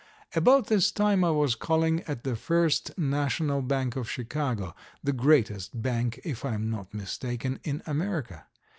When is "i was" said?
1.23-1.53